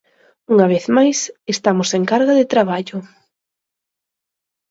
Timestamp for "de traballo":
2.39-2.97